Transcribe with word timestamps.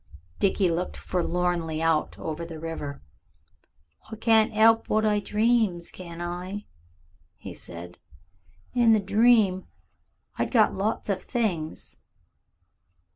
Dickie 0.39 0.71
looked 0.71 0.97
forlornly 0.97 1.79
out 1.79 2.17
over 2.17 2.43
the 2.43 2.57
river. 2.57 3.03
"I 4.11 4.15
can't 4.15 4.51
'elp 4.51 4.89
what 4.89 5.05
I 5.05 5.19
dreams, 5.19 5.91
can 5.91 6.21
I?" 6.21 6.65
he 7.37 7.53
said. 7.53 7.99
"In 8.73 8.93
the 8.93 8.99
dream 8.99 9.67
I'd 10.39 10.49
got 10.49 10.73
lots 10.73 11.07
of 11.09 11.21
things. 11.21 11.99